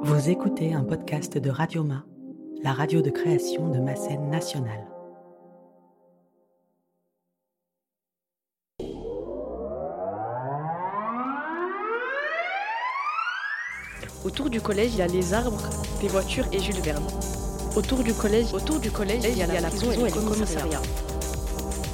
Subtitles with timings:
[0.00, 2.04] Vous écoutez un podcast de Radioma,
[2.62, 4.86] la radio de création de ma scène nationale.
[14.24, 15.62] Autour du collège, il y a les arbres,
[16.00, 17.04] les voitures et Jules Verne.
[17.74, 20.82] Autour du collège, autour du collège, il y a la prison et le commissariat.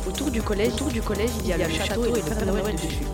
[0.07, 2.75] Autour du collège, autour du collège, il y a le château et le Père Noël
[2.75, 3.07] dessus.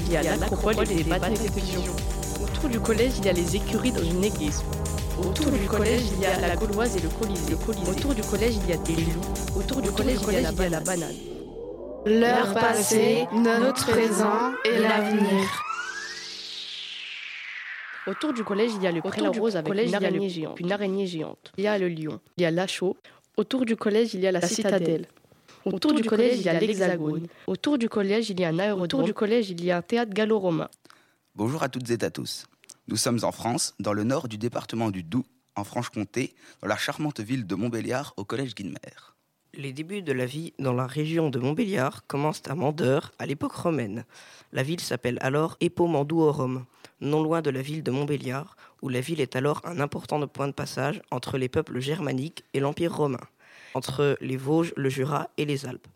[0.00, 2.11] Il y a l'acropole et les batailles de pigeons.
[2.62, 4.62] Autour du collège, il y a les écuries dans une église.
[5.18, 7.54] Autour du collège, il y a la Gauloise et le Colisée.
[7.54, 9.58] Autour du collège, il y a des loups.
[9.58, 11.12] Autour du collège, il y a la banane.
[12.06, 15.60] L'heure passée, notre présent et l'avenir.
[18.06, 21.08] Autour du collège, il y a le prélat rose avec une araignée, géante, une araignée
[21.08, 21.52] géante.
[21.58, 22.20] Il y a le lion.
[22.36, 22.96] Il y a l'achot.
[23.36, 25.08] Autour du collège, il y a la, citadelle.
[25.64, 27.26] Autour du collège, il y a l'hexagone.
[27.48, 28.84] Autour du collège, il y a un aérodrome.
[28.84, 30.68] Autour du collège, il y a un théâtre gallo-romain.
[31.34, 32.46] Bonjour à toutes et à tous.
[32.88, 36.76] Nous sommes en France, dans le nord du département du Doubs, en Franche-Comté, dans la
[36.76, 38.78] charmante ville de Montbéliard, au collège Guilmer.
[39.54, 43.52] Les débuts de la vie dans la région de Montbéliard commencent à Mandeur, à l'époque
[43.52, 44.04] romaine.
[44.52, 46.64] La ville s'appelle alors Epomandouorum,
[47.00, 50.48] non loin de la ville de Montbéliard, où la ville est alors un important point
[50.48, 53.20] de passage entre les peuples germaniques et l'Empire romain,
[53.74, 55.86] entre les Vosges, le Jura et les Alpes.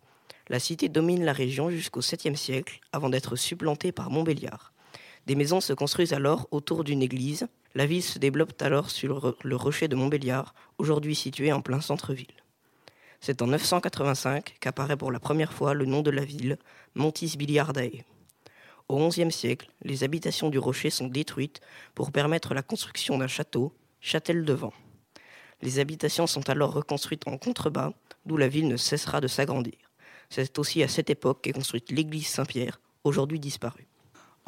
[0.48, 4.72] La cité domine la région jusqu'au 7e siècle, avant d'être supplantée par Montbéliard.
[5.26, 7.48] Des maisons se construisent alors autour d'une église.
[7.74, 12.26] La ville se développe alors sur le rocher de Montbéliard, aujourd'hui situé en plein centre-ville.
[13.20, 16.58] C'est en 985 qu'apparaît pour la première fois le nom de la ville,
[16.94, 18.04] Montis Biliardae.
[18.88, 21.60] Au XIe siècle, les habitations du rocher sont détruites
[21.96, 24.72] pour permettre la construction d'un château, Châtel-de-Vent.
[25.60, 27.92] Les habitations sont alors reconstruites en contrebas,
[28.26, 29.74] d'où la ville ne cessera de s'agrandir.
[30.30, 33.88] C'est aussi à cette époque qu'est construite l'église Saint-Pierre, aujourd'hui disparue.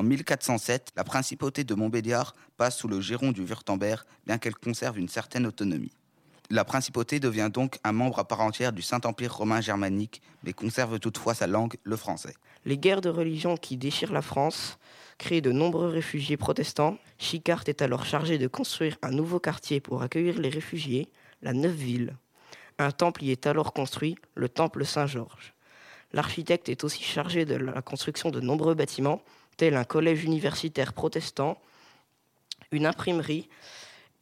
[0.01, 4.97] En 1407, la principauté de Montbéliard passe sous le giron du Wurtemberg, bien qu'elle conserve
[4.97, 5.91] une certaine autonomie.
[6.51, 11.01] La principauté devient donc un membre à part entière du Saint-Empire romain germanique, mais conserve
[11.01, 12.35] toutefois sa langue, le français.
[12.65, 14.79] Les guerres de religion qui déchirent la France
[15.19, 16.97] créent de nombreux réfugiés protestants.
[17.19, 21.09] Chicart est alors chargé de construire un nouveau quartier pour accueillir les réfugiés,
[21.43, 22.17] la Neuf-Ville.
[22.79, 25.55] Un temple y est alors construit, le temple Saint-Georges.
[26.13, 29.23] L'architecte est aussi chargé de la construction de nombreux bâtiments,
[29.59, 31.61] tels un collège universitaire protestant,
[32.73, 33.51] une imprimerie,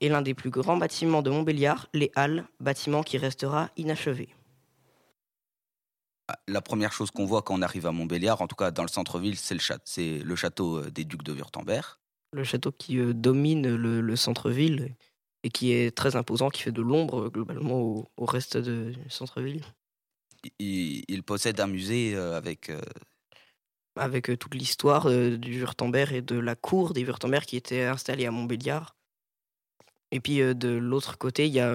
[0.01, 4.29] et l'un des plus grands bâtiments de Montbéliard, les Halles, bâtiment qui restera inachevé.
[6.49, 8.89] La première chose qu'on voit quand on arrive à Montbéliard, en tout cas dans le
[8.89, 11.85] centre-ville, c'est le, le, château des ducs de Wurtemberg.
[12.33, 14.97] Le château qui euh, domine le, centre-ville
[15.45, 17.81] et qui est très imposant, qui fait de l'ombre globalement
[18.17, 19.63] au, reste du centre-ville.
[20.59, 22.71] Il, possède un musée euh, avec...
[23.97, 28.27] Euh, avec toute l'histoire du Wurtemberg et de la cour des Wurtemberg qui était installée
[28.27, 28.95] à Montbéliard.
[30.13, 31.73] Et puis de l'autre côté, il y a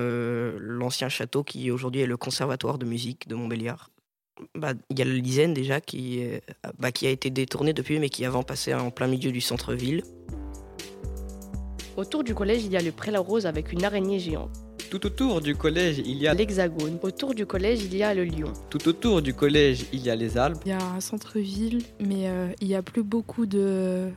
[0.58, 3.90] l'ancien château qui aujourd'hui est le conservatoire de musique de Montbéliard.
[4.56, 6.24] Bah, il y a le Lysen déjà qui,
[6.80, 10.04] bah, qui a été détourné depuis, mais qui avant passait en plein milieu du centre-ville.
[11.98, 14.58] Autour du collège, il y a le prélat rose avec une araignée géante.
[14.92, 17.00] Tout autour du collège, il y a l'hexagone.
[17.02, 18.52] Autour du collège, il y a le lion.
[18.70, 20.62] Tout autour du collège, il y a les Alpes.
[20.66, 22.30] Il y a un centre-ville, mais
[22.60, 24.10] il n'y a plus beaucoup de,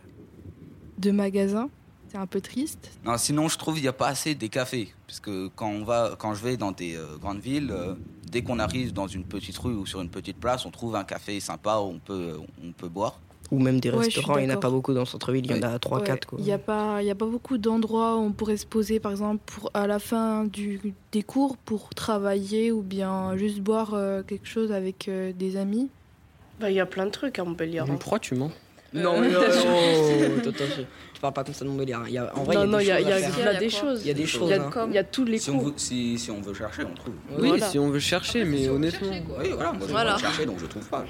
[0.99, 1.71] de magasins
[2.15, 2.93] c'est un peu triste.
[3.05, 5.83] Non, sinon je trouve qu'il n'y a pas assez des cafés, parce que quand on
[5.83, 7.95] va, quand je vais dans des euh, grandes villes, euh,
[8.31, 11.03] dès qu'on arrive dans une petite rue ou sur une petite place, on trouve un
[11.03, 13.19] café sympa où on peut, on peut boire.
[13.55, 15.59] Ou même des restaurants, il n'y en a pas beaucoup dans le centre-ville, il y
[15.59, 16.19] en a 3-4.
[16.39, 19.43] Il n'y a, pas, a pas beaucoup d'endroits où on pourrait se poser, par exemple,
[19.47, 20.81] pour, à la fin du,
[21.13, 25.89] des cours pour travailler ou bien juste boire euh, quelque chose avec des amis.
[26.61, 27.81] Bah, il y a plein de trucs à Montpellier.
[27.81, 27.97] Hein.
[27.99, 28.51] Pourquoi tu mens
[28.95, 30.53] non, non, non,
[31.13, 32.09] tu parles pas comme ça de Montbéliard.
[32.09, 34.03] Il y a, en vrai, non, il y a, des, choses, y a, des choses.
[34.03, 34.51] Il y a des choses.
[34.89, 37.15] Il y a, tous les si on, veut, si, si, on veut chercher, on trouve.
[37.41, 39.11] Oui, si on veut chercher, mais honnêtement.
[39.11, 40.15] oui, voilà, moi je voilà.
[40.15, 41.05] veux chercher donc je trouve pas.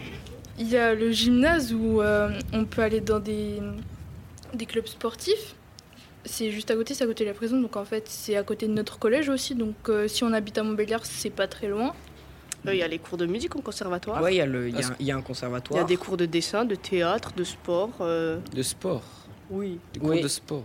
[0.58, 3.60] Il y a le gymnase où euh, on peut aller dans des,
[4.54, 5.54] des clubs sportifs.
[6.24, 8.42] C'est juste à côté, c'est à côté de la prison, donc en fait c'est à
[8.42, 9.54] côté de notre collège aussi.
[9.54, 11.94] Donc euh, si on habite à Montbéliard, c'est pas très loin.
[12.66, 14.22] Il y a les cours de musique au conservatoire.
[14.22, 15.78] Oui, il y, a le, y, y a un conservatoire.
[15.78, 17.90] Il y a des cours de dessin, de théâtre, de sport.
[18.00, 18.38] Euh.
[18.54, 19.02] De sport
[19.50, 19.78] Oui.
[19.92, 20.64] Des cours de sport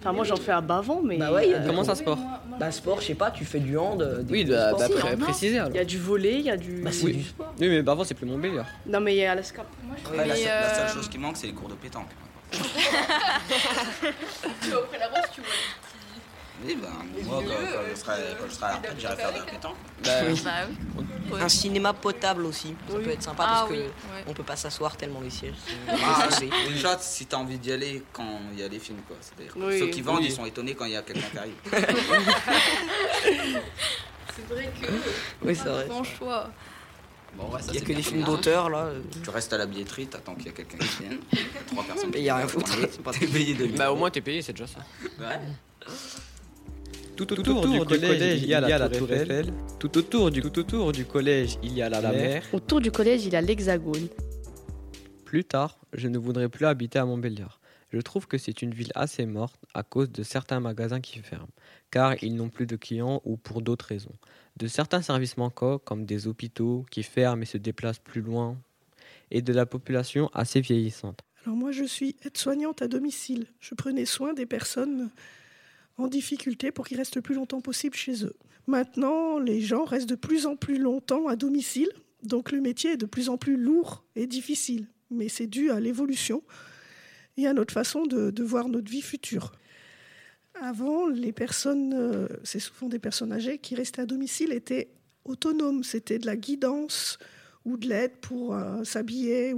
[0.00, 1.16] Enfin, moi j'en fais à Bavon, mais.
[1.16, 2.18] Bah ouais, Comment ça sport
[2.58, 4.00] Bah, sport, je sais pas, tu fais du hand.
[4.00, 4.86] Euh, oui, bah, bah
[5.18, 5.70] préciser alors.
[5.70, 6.82] Il y a du volet, il y a du.
[6.82, 7.14] Bah, c'est oui.
[7.14, 7.52] du sport.
[7.60, 8.66] Oui, mais Bavon, c'est plus Montbéliard.
[8.86, 9.66] Non, mais il y a la SCAP.
[10.10, 12.10] Ouais, la, la, seule chose qui manque, c'est les cours de pétanque.
[12.50, 12.58] tu
[14.70, 15.50] vas auprès la rose, tu vois
[16.64, 16.88] Oui, ben,
[17.24, 19.44] moi, quand, quand je serai, quand je serai à la retraite, j'irai faire de la
[19.44, 19.76] pétanque.
[20.04, 20.40] Bah, Oui.
[20.44, 20.50] Bah
[21.32, 21.40] oui.
[21.40, 23.76] Un cinéma potable aussi, ça peut être sympa Ah parce oui,
[24.24, 24.34] que ouais.
[24.34, 25.54] peut pas s'asseoir tellement les sièges.
[25.86, 26.26] sont Ah,
[26.68, 29.16] déjà, si t'as envie d'y aller quand il y a des films, quoi.
[29.20, 29.78] C'est-à-dire que Oui.
[29.78, 30.26] ceux qui vendent, Oui.
[30.26, 31.54] ils sont étonnés quand il y a quelqu'un qui arrive.
[34.36, 34.86] C'est vrai que.
[35.42, 35.86] Oui, c'est vrai.
[35.88, 36.50] Grand choix.
[37.36, 38.78] Bon, ouais, ça, Il y a que des films d'auteur là.
[38.86, 41.18] euh, Tu restes à la billetterie, t'attends qu'il y a quelqu'un qui vienne.
[41.66, 42.10] Trois personnes.
[42.12, 42.70] Mais il y a rien foutre,
[43.18, 44.78] T'es payé de bah au moins t'es payé, c'est déjà ça.
[45.18, 45.38] Ouais.
[47.18, 49.52] Tout autour, du, collège, il y a la, tour Eiffel.
[49.80, 52.44] Tout autour du tout autour du collège, il y a la, mer.
[52.52, 54.06] Autour du collège, il y a l'Hexagone.
[55.24, 57.60] Plus tard, je ne voudrais plus habiter à Montbéliard.
[57.92, 61.48] Je trouve que c'est une ville assez morte à cause de certains magasins qui ferment,
[61.90, 64.14] car ils n'ont plus de clients ou pour d'autres raisons.
[64.56, 68.56] De certains services manquants, comme des hôpitaux qui ferment et se déplacent plus loin,
[69.32, 71.22] et de la population assez vieillissante.
[71.44, 73.46] Alors moi, je suis aide-soignante à domicile.
[73.58, 75.10] Je prenais soin des personnes
[75.98, 78.34] en difficulté pour qu'ils restent le plus longtemps possible chez eux.
[78.66, 81.90] Maintenant, les gens restent de plus en plus longtemps à domicile,
[82.22, 84.86] donc le métier est de plus en plus lourd et difficile.
[85.10, 86.42] Mais c'est dû à l'évolution
[87.36, 89.52] et à notre façon de, voir notre vie future.
[90.60, 94.90] Avant, les personnes, euh, c'est souvent des personnes âgées qui restaient à domicile, étaient
[95.24, 95.84] autonomes.
[95.84, 97.18] C'était de la guidance
[97.64, 99.54] ou de l'aide pour euh, s'habiller.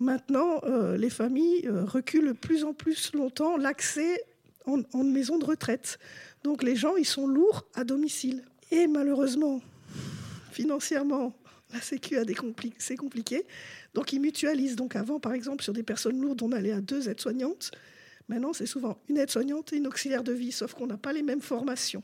[0.00, 4.20] Maintenant, euh, les familles reculent de plus en plus longtemps l'accès
[4.64, 5.98] en, maison de retraite.
[6.42, 8.44] Donc les gens, ils sont lourds à domicile.
[8.70, 9.60] Et malheureusement,
[10.52, 11.36] financièrement,
[11.72, 13.46] la Sécu a des compli- c'est compliqué.
[13.94, 14.76] Donc ils mutualisent.
[14.76, 17.70] Donc avant, par exemple, sur des personnes lourdes, on allait à deux aides-soignantes.
[18.28, 21.22] Maintenant, c'est souvent une aide-soignante et une auxiliaire de vie, sauf qu'on n'a pas les
[21.22, 22.02] mêmes formations.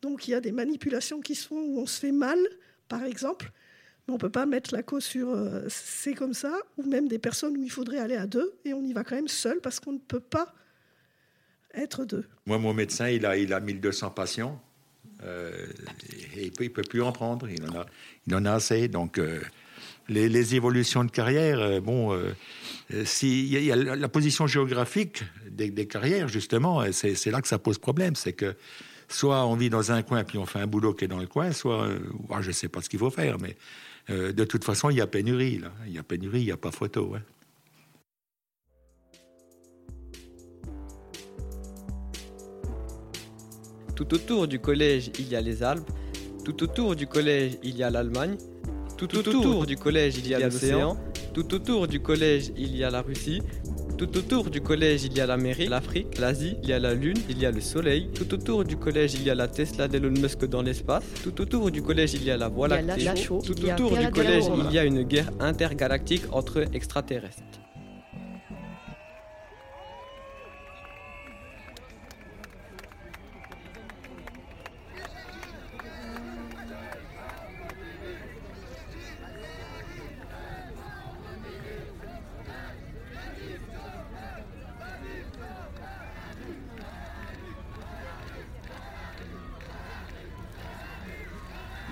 [0.00, 2.38] Donc il y a des manipulations qui se font où on se fait mal,
[2.88, 3.50] par exemple,
[4.06, 7.08] mais on ne peut pas mettre la cause sur euh, c'est comme ça, ou même
[7.08, 9.60] des personnes où il faudrait aller à deux, et on y va quand même seul
[9.60, 10.54] parce qu'on ne peut pas
[11.74, 12.24] être deux.
[12.46, 14.60] Moi, mon médecin, il a, il a 1200 patients.
[15.24, 15.66] euh,
[16.36, 17.48] et il il peut plus en prendre.
[17.48, 17.86] Il en a,
[18.26, 18.88] il en a assez.
[18.88, 19.40] Donc, euh,
[20.08, 22.18] les, les évolutions de carrière, euh, bon,
[23.04, 27.48] si, y, a- y a la, position géographique des, des carrières, justement, c'est là que
[27.48, 28.16] ça pose problème.
[28.16, 28.54] C'est que
[29.08, 31.26] soit on vit dans un coin puis on fait un boulot qui est dans le
[31.26, 33.56] coin, soit, ouais, je ne sais pas ce qu'il faut faire, mais
[34.08, 35.60] de toute façon, il y a pénurie.
[35.86, 37.14] Il y a pénurie, il n'y a pas photo.
[37.16, 37.22] hein.
[44.02, 45.88] Tout autour du collège, il y a les Alpes.
[46.44, 48.36] Tout autour du collège, il y a l'Allemagne.
[48.96, 50.96] Tout autour du collège, il y a l'océan.
[51.32, 53.42] Tout autour du collège, il y a la Russie.
[53.96, 57.18] Tout autour du collège, il y a l'Amérique, l'Afrique, l'Asie, il y a la Lune,
[57.28, 58.08] il y a le Soleil.
[58.12, 61.04] Tout autour du collège, il y a la Tesla d'Elon Musk dans l'espace.
[61.22, 63.08] Tout autour du collège, il y a la Voie lactée.
[63.24, 67.61] Tout autour du collège, il y a une guerre intergalactique entre extraterrestres.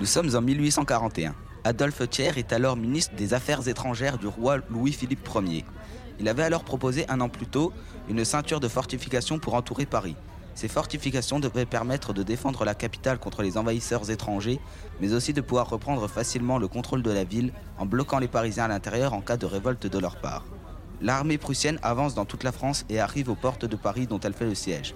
[0.01, 1.35] Nous sommes en 1841.
[1.63, 5.67] Adolphe Thiers est alors ministre des Affaires étrangères du roi Louis-Philippe Ier.
[6.19, 7.71] Il avait alors proposé un an plus tôt
[8.09, 10.17] une ceinture de fortifications pour entourer Paris.
[10.55, 14.59] Ces fortifications devaient permettre de défendre la capitale contre les envahisseurs étrangers,
[15.03, 18.65] mais aussi de pouvoir reprendre facilement le contrôle de la ville en bloquant les Parisiens
[18.65, 20.47] à l'intérieur en cas de révolte de leur part.
[21.03, 24.33] L'armée prussienne avance dans toute la France et arrive aux portes de Paris dont elle
[24.33, 24.95] fait le siège.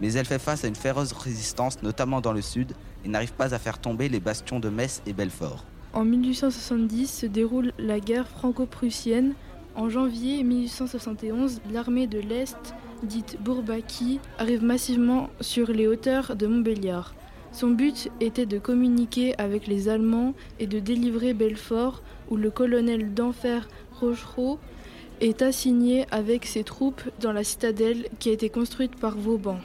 [0.00, 3.54] Mais elle fait face à une féroce résistance, notamment dans le sud, et n'arrive pas
[3.54, 5.64] à faire tomber les bastions de Metz et Belfort.
[5.92, 9.34] En 1870 se déroule la guerre franco-prussienne.
[9.74, 17.14] En janvier 1871, l'armée de l'Est, dite Bourbaki, arrive massivement sur les hauteurs de Montbéliard.
[17.52, 23.12] Son but était de communiquer avec les Allemands et de délivrer Belfort, où le colonel
[23.12, 23.68] d'enfer
[24.00, 24.58] Rochereau
[25.20, 29.58] est assigné avec ses troupes dans la citadelle qui a été construite par Vauban.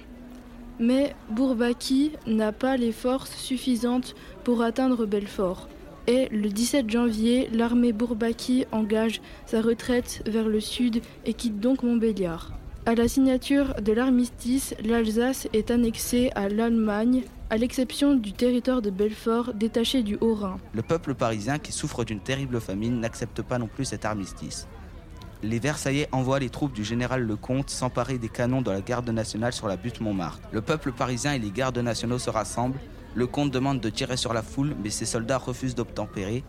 [0.80, 5.68] Mais Bourbaki n'a pas les forces suffisantes pour atteindre Belfort.
[6.06, 11.84] Et le 17 janvier, l'armée Bourbaki engage sa retraite vers le sud et quitte donc
[11.84, 12.54] Montbéliard.
[12.86, 18.90] À la signature de l'armistice, l'Alsace est annexée à l'Allemagne, à l'exception du territoire de
[18.90, 20.58] Belfort détaché du Haut-Rhin.
[20.74, 24.70] Le peuple parisien, qui souffre d'une terrible famine, n'accepte pas non plus cet armistice.
[25.44, 29.54] Les Versaillais envoient les troupes du général Lecomte s'emparer des canons dans la garde nationale
[29.54, 30.42] sur la butte Montmartre.
[30.52, 32.80] Le peuple parisien et les gardes nationaux se rassemblent.
[33.16, 36.44] Lecomte demande de tirer sur la foule, mais ses soldats refusent d'obtempérer.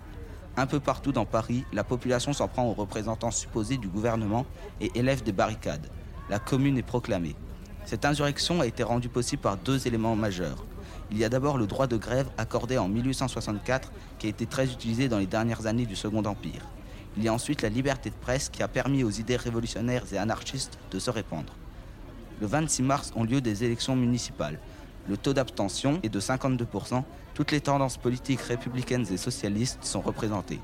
[0.56, 4.46] Un peu partout dans Paris, la population s'en prend aux représentants supposés du gouvernement
[4.80, 5.90] et élève des barricades.
[6.30, 7.36] La commune est proclamée.
[7.84, 10.64] Cette insurrection a été rendue possible par deux éléments majeurs.
[11.10, 14.72] Il y a d'abord le droit de grève accordé en 1864 qui a été très
[14.72, 16.66] utilisé dans les dernières années du Second Empire.
[17.18, 20.18] Il y a ensuite la liberté de presse qui a permis aux idées révolutionnaires et
[20.18, 21.52] anarchistes de se répandre.
[22.40, 24.60] Le 26 mars ont lieu des élections municipales.
[25.08, 27.02] Le taux d'abstention est de 52%.
[27.34, 30.60] Toutes les tendances politiques républicaines et socialistes sont représentées.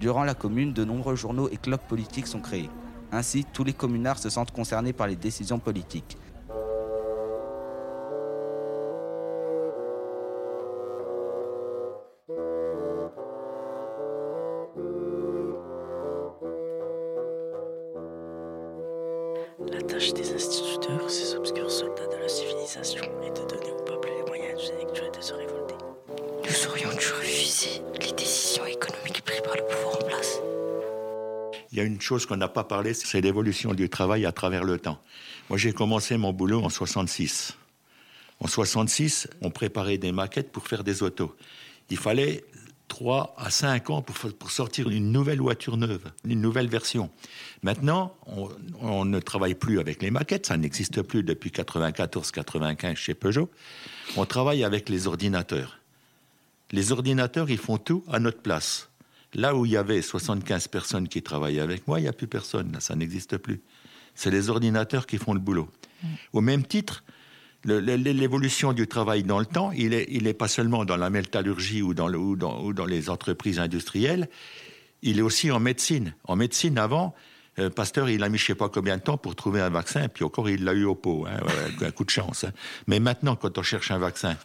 [0.00, 2.70] Durant la commune, de nombreux journaux et clubs politiques sont créés.
[3.12, 6.18] Ainsi, tous les communards se sentent concernés par les décisions politiques.
[32.04, 35.00] Chose qu'on n'a pas parlé, c'est l'évolution du travail à travers le temps.
[35.48, 37.56] Moi, j'ai commencé mon boulot en 66.
[38.40, 41.34] En 66, on préparait des maquettes pour faire des autos.
[41.90, 42.44] Il fallait
[42.88, 47.10] 3 à 5 ans pour, pour sortir une nouvelle voiture neuve, une nouvelle version.
[47.62, 53.14] Maintenant, on, on ne travaille plus avec les maquettes, ça n'existe plus depuis 94-95 chez
[53.14, 53.50] Peugeot.
[54.16, 55.80] On travaille avec les ordinateurs.
[56.72, 58.90] Les ordinateurs, ils font tout à notre place.
[59.34, 62.26] Là où il y avait 75 personnes qui travaillaient avec moi, il n'y a plus
[62.28, 62.72] personne.
[62.72, 63.60] Là, ça n'existe plus.
[64.14, 65.68] C'est les ordinateurs qui font le boulot.
[66.32, 67.02] Au même titre,
[67.64, 71.82] l'évolution du travail dans le temps, il n'est il est pas seulement dans la métallurgie
[71.82, 74.28] ou dans, le- ou dans- ou dans les entreprises industrielles,
[75.02, 76.14] il est aussi en médecine.
[76.24, 77.14] En médecine, avant,
[77.58, 80.08] euh, Pasteur, il a mis je sais pas combien de temps pour trouver un vaccin,
[80.08, 81.38] puis encore, il l'a eu au pot, hein,
[81.80, 82.44] un coup de chance.
[82.44, 82.52] hein.
[82.86, 84.36] Mais maintenant, quand on cherche un vaccin,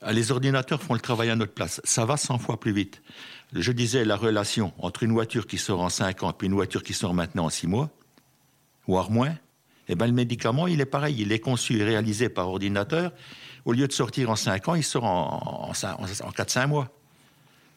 [0.00, 1.80] ah, les ordinateurs font le travail à notre place.
[1.84, 3.02] Ça va 100 fois plus vite.
[3.52, 6.82] Je disais la relation entre une voiture qui sort en 5 ans et une voiture
[6.82, 7.90] qui sort maintenant en 6 mois,
[8.86, 9.34] voire moins,
[9.88, 11.16] eh ben, le médicament, il est pareil.
[11.18, 13.12] Il est conçu et réalisé par ordinateur.
[13.64, 16.88] Au lieu de sortir en 5 ans, il sort en, en, 4-5 mois.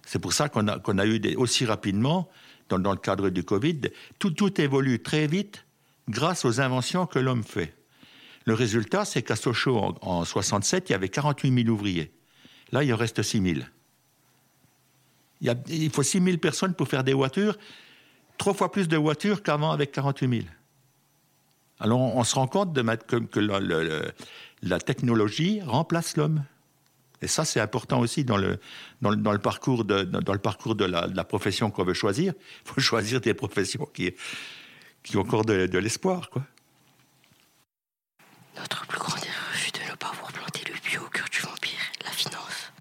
[0.06, 2.30] C'est pour ça qu'on a, a eu des, aussi rapidement,
[2.70, 3.82] dans, dans le cadre du Covid,
[4.20, 5.66] tout, tout évolue très vite
[6.10, 7.74] grâce aux inventions que l'homme fait.
[8.46, 12.12] Le résultat, c'est qu'à Sochaux, en, en 67, il y avait 48 000 ouvriers.
[12.72, 13.60] Là, il en reste 6 000.
[15.42, 17.58] Il, faut 6 000 personnes pour faire des voitures,
[18.38, 20.42] trois fois plus de voitures qu'avant avec 48 000.
[21.80, 23.40] Alors, on, se rend compte de que, que
[24.62, 26.44] la, technologie remplace l'homme.
[27.24, 28.60] Et ça, c'est important aussi dans le,
[29.02, 32.34] dans dans le parcours, de, dans, le parcours de la profession qu'on veut choisir.
[32.66, 34.14] Il faut choisir des professions qui,
[35.04, 36.30] qui ont encore de, de l'espoir.
[36.30, 36.44] Quoi.
[38.58, 41.40] Notre plus grande erreur fut de ne pas avoir planté le pied au cœur du
[41.40, 42.72] vampire, la finance.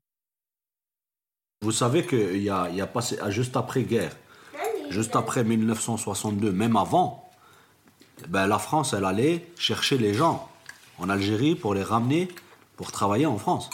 [1.70, 4.16] Vous savez qu'il y a, il y a passé, ah, juste après-guerre,
[4.88, 7.30] juste après 1962, même avant,
[8.26, 10.50] ben, la France, elle allait chercher les gens
[10.98, 12.26] en Algérie pour les ramener
[12.76, 13.70] pour travailler en France.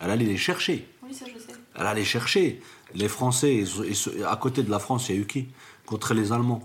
[0.00, 0.88] Elle allait les chercher.
[1.02, 1.52] Oui, ça je sais.
[1.74, 2.62] Elle allait chercher.
[2.94, 5.48] Les Français, ils- ils- à côté de la France, il y a eu qui?
[5.84, 6.64] Contre les Allemands.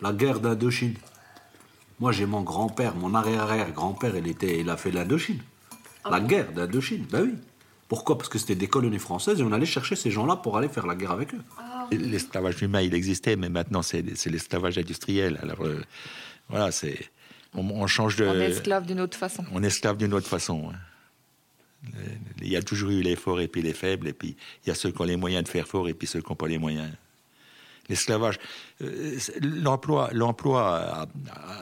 [0.00, 0.94] La guerre d'Indochine.
[1.98, 5.42] Moi, j'ai mon grand-père, mon arrière-arrière-grand-père, il, était, il a fait l'Indochine.
[6.08, 7.34] la guerre d'Indochine, ben oui.
[7.88, 8.18] Pourquoi?
[8.18, 10.86] Parce que c'était des colonies françaises et on allait chercher ces gens-là pour aller faire
[10.86, 11.40] la guerre avec eux.
[11.92, 15.38] L'esclavage humain, il existait, mais maintenant, c'est l'esclavage industriel.
[15.42, 15.80] Alors, euh,
[16.48, 16.98] voilà, c'est.
[17.54, 18.24] On, on change de.
[18.26, 19.44] On est esclave d'une autre façon.
[19.52, 20.70] On est esclave d'une autre façon.
[20.72, 20.76] hein.
[22.42, 24.72] Il y a toujours eu les forts et puis les faibles, et puis il y
[24.72, 26.48] a ceux qui ont les moyens de faire fort et puis ceux qui n'ont pas
[26.48, 26.90] les moyens.
[27.88, 28.40] L'esclavage,
[28.82, 31.06] euh, l'emploi, l'emploi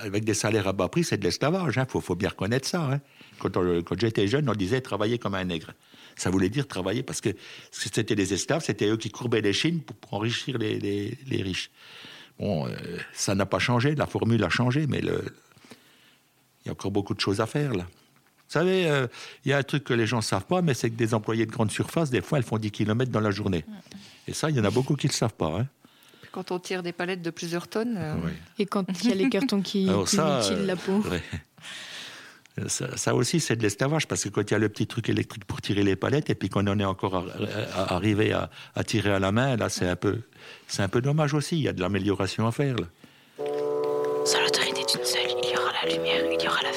[0.00, 1.74] avec des salaires à bas prix, c'est de l'esclavage.
[1.76, 2.80] Il faut, faut bien reconnaître ça.
[2.90, 3.00] hein.
[3.38, 5.72] Quand j'étais jeune, on disait travailler comme un nègre.
[6.16, 7.30] Ça voulait dire travailler parce que
[7.72, 11.70] c'était des esclaves, c'était eux qui courbaient les chines pour, enrichir les, les- les riches.
[12.38, 12.72] Bon, euh,
[13.12, 15.24] ça n'a pas changé, la formule a changé, mais le,
[16.64, 17.84] il y a encore beaucoup de choses à faire là.
[17.84, 19.06] Vous savez, euh,
[19.44, 21.14] il y a un truc que les gens ne savent pas, mais c'est que des
[21.14, 23.64] employés de grande surface, des fois, elles font 10 km dans la journée.
[24.28, 25.58] Et ça, il y en a beaucoup qui ne le savent pas.
[25.60, 25.66] hein.
[26.30, 27.96] Quand on tire des palettes de plusieurs tonnes.
[27.96, 28.14] euh,
[28.58, 31.00] Et quand il y a les cartons qui, qui ça, mutilent euh, la peau.
[31.08, 31.22] ouais.
[32.68, 35.44] Ça, aussi, c'est de l'esclavage, parce que quand il y a le petit truc électrique
[35.44, 37.24] pour tirer les palettes, et puis qu'on en est encore à-
[37.76, 38.48] à- arrivé à,
[38.84, 40.18] tirer à la main, là, c'est un, peu,
[40.68, 41.56] c'est un peu dommage aussi.
[41.56, 42.76] Il y a de l'amélioration à faire.
[42.76, 42.86] Là.
[44.24, 46.72] Seule autorité d'une seule, il y aura la lumière, il y aura la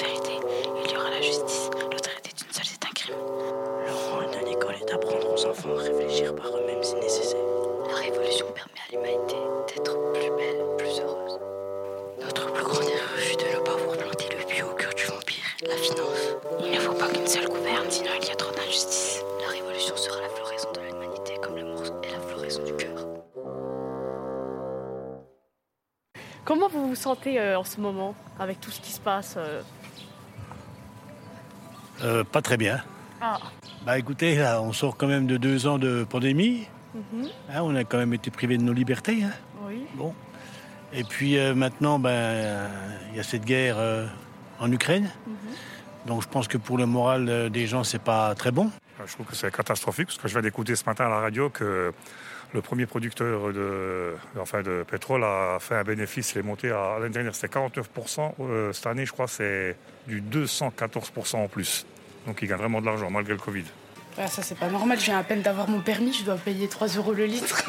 [26.47, 29.61] Comment vous vous sentez euh, en ce moment avec tout ce qui se passe euh?
[32.03, 32.81] Euh, Pas très bien.
[33.19, 33.37] Ah.
[33.85, 36.65] Bah écoutez, là, on sort quand même de deux ans de pandémie.
[36.95, 37.27] Mhm.
[37.49, 39.23] Hein, on a quand même été privés de nos libertés.
[39.25, 39.31] hein.
[39.67, 39.81] Oui.
[39.95, 40.13] Bon.
[40.93, 42.67] Et puis euh, maintenant, ben, euh,
[43.11, 44.07] il y a cette guerre euh,
[44.61, 45.09] en Ukraine.
[46.05, 48.71] Donc je pense que pour le moral euh, des gens, c'est pas très bon.
[49.05, 51.49] Je trouve que c'est catastrophique parce que je viens d'écouter ce matin à la radio
[51.49, 51.93] que
[52.53, 56.97] le premier producteur de, enfin de pétrole a fait un bénéfice, il est monté à
[56.99, 59.75] l'année dernière c'était 49%, euh, cette année je crois c'est
[60.07, 61.85] du 214% en plus.
[62.25, 63.65] Donc il gagne vraiment de l'argent malgré le Covid.
[64.19, 64.99] Ah, ça, c'est pas normal.
[64.99, 67.63] Je viens à peine d'avoir mon permis, je dois payer 3 euros le litre.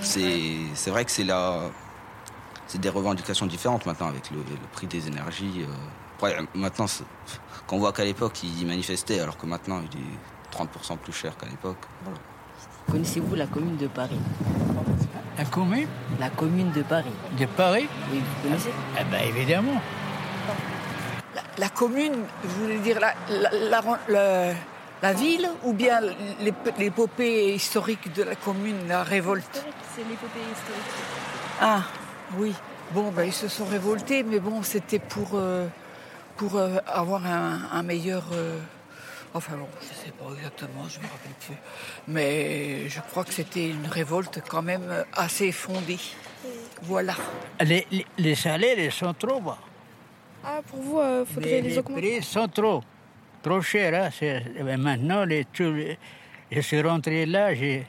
[0.00, 0.40] C'est
[0.74, 1.70] c'est vrai que c'est la...
[2.68, 5.64] c'est des revendications différentes maintenant avec le, le prix des énergies.
[5.66, 5.72] euh.
[6.16, 6.86] Après, maintenant,
[7.66, 11.36] quand on voit qu'à l'époque, ils manifestaient, alors que maintenant, il est 30% plus cher
[11.36, 11.78] qu'à l'époque.
[12.02, 12.18] Voilà.
[12.90, 14.18] Connaissez-vous la commune de Paris
[15.36, 15.86] La commune
[16.18, 17.12] La commune de Paris.
[17.38, 19.80] De Paris Oui, vous connaissez Eh ben évidemment.
[21.58, 22.12] La commune,
[22.44, 24.52] je voulais dire la, la, la- la-
[25.02, 26.00] la ville ou bien
[26.40, 29.64] l'ép- l'épopée historique de la commune, la révolte
[29.94, 30.92] C'est l'épopée historique.
[31.60, 31.82] Ah,
[32.36, 32.54] oui.
[32.92, 35.66] Bon, ben, ils se sont révoltés, mais bon, c'était pour, euh,
[36.36, 38.24] pour euh, avoir un, un meilleur.
[38.32, 38.58] euh,
[39.34, 41.56] Enfin bon, je ne sais pas exactement, je ne me rappelle plus.
[42.08, 45.98] Mais je crois que c'était une révolte quand même euh, assez fondée.
[46.82, 47.14] Voilà.
[47.60, 49.58] Les, les, les salaires ils sont trop bas.
[50.44, 52.82] Ah, pour vous, il faudrait les, les, les augmenter prix sont trop,
[53.42, 53.94] trop chers.
[54.06, 54.10] hein.
[54.16, 54.44] C'est-
[54.78, 55.98] maintenant, les, tous les-
[56.50, 57.86] je suis rentré là, j'ai-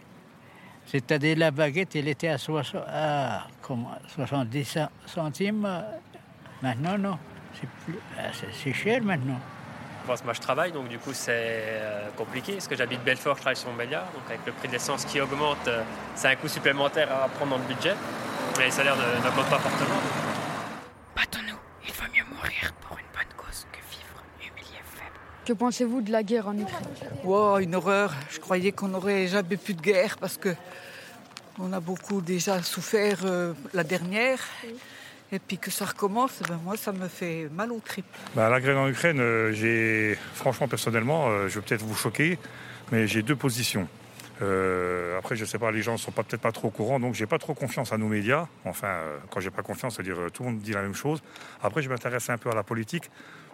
[0.87, 5.65] c'est-à-dire la baguette, elle était à, 60, à comment, 70 cent- centimes.
[5.65, 5.81] euh,
[6.61, 7.17] Maintenant, non.
[7.53, 9.39] C'est plus- ah, c'est- c'est cher maintenant.
[10.07, 13.41] Bon, moi je travaille, donc du coup c'est euh, compliqué, parce que j'habite Belfort, je
[13.41, 15.83] travaille sur Montbéliard, donc avec le prix de l'essence qui augmente, euh,
[16.15, 17.93] c'est un coût supplémentaire à prendre dans le budget,
[18.57, 19.99] mais les salaires ne- n'augmentent pas fortement.
[21.15, 25.19] Battons-nous, il vaut mieux mourir pour une bonne cause que vivre humilié faible.
[25.45, 26.87] Que pensez-vous de la guerre en Ukraine?
[27.23, 28.13] Wow, une horreur.
[28.31, 30.55] Je croyais qu'on n'aurait jamais plus de guerre parce que
[31.59, 34.39] on a beaucoup déjà souffert euh, la dernière.
[35.31, 38.05] Et puis que ça recommence, ben moi ça me fait mal aux tripes.
[38.35, 42.39] Bah, la guerre en Ukraine, euh, j'ai franchement personnellement, euh, je vais peut-être vous choquer,
[42.91, 43.87] mais j'ai deux positions.
[44.41, 47.13] Euh, après, je sais pas, les gens sont pas peut-être pas trop au courant, donc
[47.13, 48.47] j'ai pas trop confiance à nos médias.
[48.65, 51.21] Enfin, quand j'ai pas confiance, c'est-à-dire tout le monde dit la même chose.
[51.61, 53.11] Après, je m'intéresse un peu à la politique.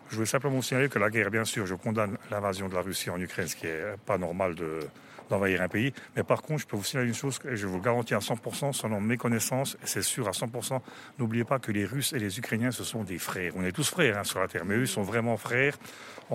[0.09, 2.81] Je voulais simplement vous signaler que la guerre, bien sûr, je condamne l'invasion de la
[2.81, 4.81] Russie en Ukraine, ce qui est pas normal de
[5.29, 5.93] d'envahir un pays.
[6.15, 8.73] Mais par contre, je peux vous signaler une chose, et je vous garantis à 100%,
[8.73, 10.79] selon mes connaissances, c'est sûr à 100%,
[11.19, 13.53] n'oubliez pas que les Russes et les Ukrainiens, ce sont des frères.
[13.55, 15.77] On est tous frères hein, sur la Terre, mais eux ils sont vraiment frères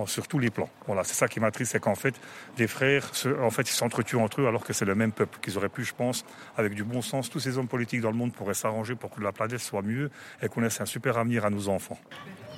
[0.05, 0.69] sur tous les plans.
[0.87, 2.15] Voilà, c'est ça qui m'attriste, c'est qu'en fait,
[2.57, 5.57] des frères, en fait, ils s'entretuent entre eux alors que c'est le même peuple, qu'ils
[5.57, 6.25] auraient pu, je pense,
[6.57, 9.21] avec du bon sens, tous ces hommes politiques dans le monde pourraient s'arranger pour que
[9.21, 10.09] la planète soit mieux
[10.41, 11.99] et qu'on laisse un super avenir à nos enfants.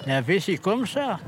[0.06, 1.19] La vie, c'est comme ça.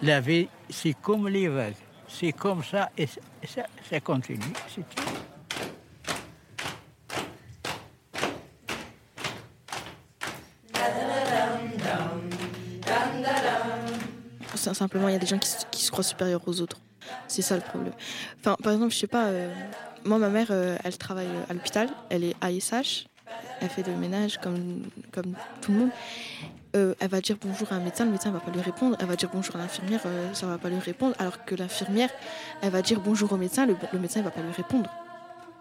[0.00, 1.74] La vie, c'est comme les vagues.
[2.14, 4.38] C'est comme ça et ça, ça, continue.
[14.54, 15.48] Simplement, il y a des gens qui,
[15.84, 16.78] se- croient supérieurs aux autres.
[17.28, 17.92] C'est ça le problème.
[18.38, 19.52] Enfin, par exemple, je sais pas, euh,
[20.04, 23.06] moi, ma mère, euh, elle travaille à l'hôpital, elle est ASH,
[23.60, 25.90] elle fait le ménage comme, comme tout le monde.
[26.74, 28.96] Euh, elle va dire bonjour à un médecin, le médecin va pas lui répondre.
[28.98, 31.14] Elle va dire bonjour à l'infirmière, euh, ça va pas lui répondre.
[31.18, 32.08] Alors que l'infirmière,
[32.62, 34.90] elle va dire bonjour au médecin, le, médecin va pas lui répondre.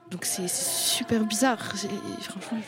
[0.09, 1.59] Donc c'est super bizarre.
[1.59, 2.59] Franchement,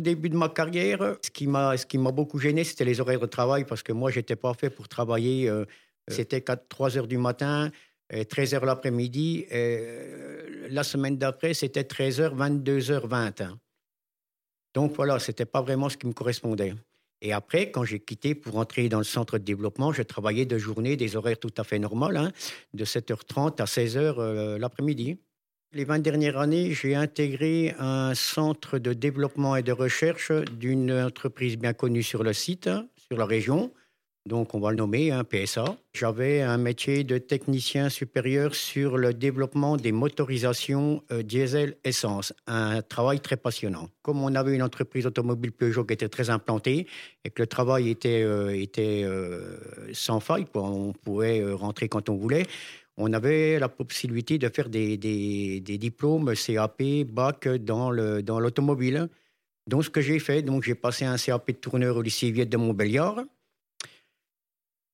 [0.00, 3.00] Au début de ma carrière, ce qui m'a ce qui m'a beaucoup gêné, c'était les
[3.02, 5.46] horaires de travail parce que moi, j'étais pas fait pour travailler.
[5.46, 5.66] euh,
[6.08, 7.70] c'était 4, 3 heures du matin,
[8.10, 9.44] et 13 heures l'après-midi.
[9.52, 13.42] euh, La semaine d'après, c'était 13 heures, 22 heures 20.
[13.42, 13.58] hein.
[14.72, 16.72] Donc voilà, c'était pas vraiment ce qui me correspondait.
[17.20, 20.56] Et après, quand j'ai quitté pour entrer dans le centre de développement, je travaillais de
[20.56, 22.32] journée, des horaires tout à fait normaux, hein,
[22.72, 25.18] de 7h30 à 16h euh, l'après-midi.
[25.72, 31.56] Les 20 dernières années, j'ai intégré un centre de développement et de recherche d'une entreprise
[31.56, 33.70] bien connue sur le site, sur la région.
[34.26, 35.64] Donc, on va le nommer un PSA.
[35.94, 42.34] J'avais un métier de technicien supérieur sur le développement des motorisations euh, diesel-essence.
[42.46, 43.88] Un travail très passionnant.
[44.02, 46.86] Comme on avait une entreprise automobile Peugeot qui était très implantée
[47.24, 49.56] et que le travail était, euh, était euh,
[49.94, 52.44] sans faille, on pouvait rentrer quand on voulait,
[52.98, 59.08] on avait la possibilité de faire des, des- diplômes CAP, bac dans le- dans l'automobile.
[59.66, 62.50] Donc, ce que j'ai fait, donc j'ai passé un CAP de tourneur au lycée Viette
[62.50, 63.24] de Montbéliard.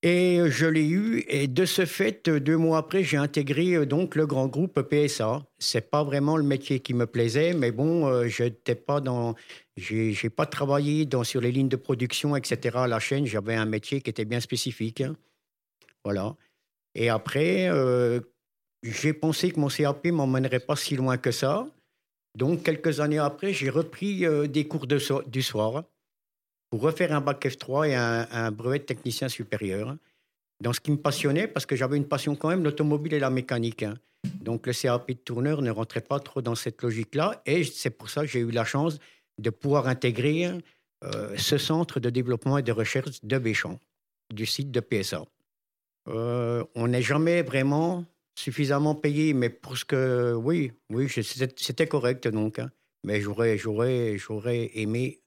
[0.03, 4.15] Et je l'ai eu, et de ce fait, deux mois après, j'ai intégré euh, donc
[4.15, 5.43] le grand groupe PSA.
[5.57, 9.33] C'est pas vraiment le métier qui me plaisait, mais bon, euh, je n'étais pas dans,
[9.75, 12.77] j'ai pas travaillé dans, sur les lignes de production, etc.
[12.77, 15.01] À la chaîne, j'avais un métier qui était bien spécifique.
[15.01, 15.15] hein.
[16.03, 16.35] Voilà.
[16.93, 18.19] Et après, euh,
[18.83, 21.67] j'ai pensé que mon CAP m'emmènerait pas si loin que ça.
[22.35, 25.83] Donc, quelques années après, j'ai repris euh, des cours du soir
[26.69, 29.95] pour refaire un bac F3 et un, brevet de technicien supérieur.
[30.59, 33.29] Dans ce qui me passionnait, parce que j'avais une passion quand même, l'automobile et la
[33.29, 33.83] mécanique.
[33.83, 33.93] hein.
[34.41, 37.41] Donc, le CAP de tourneur ne rentrait pas trop dans cette logique-là.
[37.45, 38.97] Et c'est pour ça que j'ai eu la chance
[39.37, 40.49] de pouvoir intégrer
[41.03, 43.79] euh, ce centre de développement et de recherche de Béchamp,
[44.33, 45.25] du site de PSA.
[46.07, 50.33] Euh, on n'est jamais vraiment suffisamment payé, mais pour ce que.
[50.33, 52.59] Oui, oui, c'était correct donc.
[52.59, 52.71] hein.
[53.03, 55.21] Mais j'aurais aimé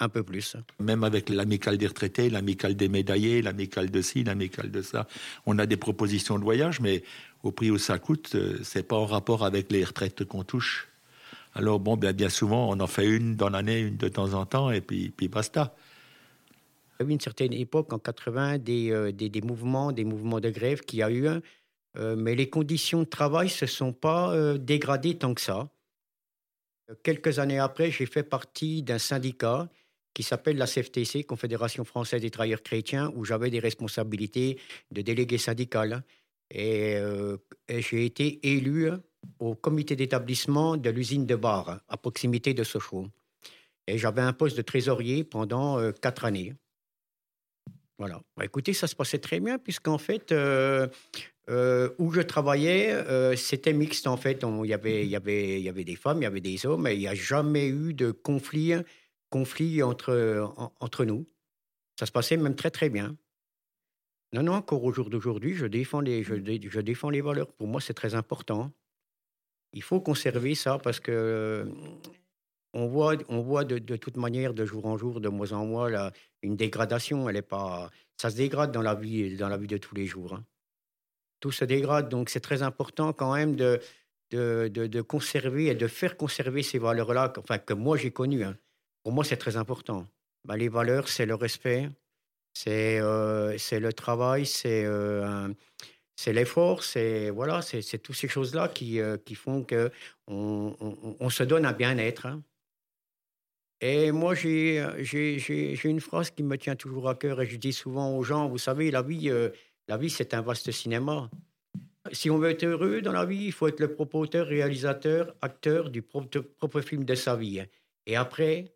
[0.00, 0.56] un peu plus.
[0.78, 5.06] Même avec l'amicale des retraités, l'amicale des médaillés, l'amicale de ci, l'amicale de ça,
[5.46, 7.02] on a des propositions de voyage, mais
[7.42, 10.88] au prix où ça coûte, euh, c'est pas en rapport avec les retraites qu'on touche.
[11.54, 14.46] Alors bon, bien, bien souvent, on en fait une dans l'année, une de temps en
[14.46, 15.74] temps, et puis, puis basta.
[16.98, 20.04] Il y a eu une certaine époque, en 80, des, euh, des, des mouvements, des
[20.04, 21.26] mouvements de grève qu'il y a eu.
[21.96, 25.68] Euh, mais les conditions de travail ne se sont pas euh, dégradées tant que ça.
[27.02, 29.68] Quelques années après, j'ai fait partie d'un syndicat
[30.14, 34.58] qui s'appelle la CFTC, Confédération française des travailleurs chrétiens, où j'avais des responsabilités
[34.90, 36.02] de délégué syndical.
[36.50, 37.36] Et, euh,
[37.68, 38.90] et j'ai été élu
[39.38, 43.06] au comité d'établissement de l'usine de Bar, à proximité de Sochaux.
[43.86, 46.54] Et j'avais un poste de trésorier pendant euh, quatre années.
[47.98, 48.20] Voilà.
[48.36, 50.88] Bah, écoutez, ça se passait très bien, puisqu'en fait, euh,
[51.98, 54.44] où je travaillais, c'était mixte, en fait.
[54.64, 57.00] Il avait, y, avait, y avait des femmes, il y avait des hommes, et il
[57.00, 58.72] n'y a jamais eu de conflit,
[59.30, 61.26] conflit entre, en- entre nous.
[61.98, 63.16] Ça se passait même très, très bien.
[64.32, 67.52] Non, non, encore au jour d'aujourd'hui, je défends, les, je, dé- je défends les valeurs.
[67.54, 68.72] Pour moi, c'est très important.
[69.72, 71.64] Il faut conserver ça parce que euh,
[72.72, 75.66] on voit, on voit de, de toute manière, de jour en jour, de mois en
[75.66, 76.12] mois, là,
[76.42, 77.28] une dégradation.
[77.28, 80.06] Elle est pas, ça se dégrade dans la vie, dans la vie de tous les
[80.06, 80.34] jours.
[80.34, 80.44] hein.
[81.40, 83.80] Tout se dégrade, donc c'est très important quand même de,
[84.30, 88.44] de, de- de conserver et de faire conserver ces valeurs-là, enfin que moi j'ai connues.
[88.44, 88.56] hein.
[89.02, 90.06] Pour moi, c'est très important.
[90.44, 91.88] Ben, les valeurs, c'est le respect,
[92.52, 95.48] c'est euh, le travail, c'est euh,
[96.26, 99.90] l'effort, c'est voilà, c'est toutes ces choses-là qui, euh, qui font que
[100.26, 102.26] on, se donne un bien-être.
[102.26, 102.42] hein.
[103.80, 104.84] Et moi, j'ai
[105.84, 108.58] une phrase qui me tient toujours à cœur et je dis souvent aux gens, vous
[108.58, 109.48] savez, la vie, euh,
[109.88, 111.30] la vie c'est un vaste cinéma.
[112.12, 115.90] Si on veut être heureux dans la vie, il faut être le promoteur, réalisateur, acteur
[115.90, 117.62] du propre, propre film de sa vie.
[118.06, 118.74] Et après,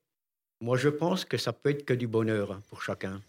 [0.60, 3.20] moi, je pense que ça peut être que du bonheur hein, pour chacun.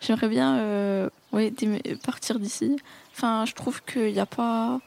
[0.00, 2.76] J'aimerais bien euh, déme- partir d'ici.
[3.12, 4.80] Enfin, je trouve qu'il n'y a pas,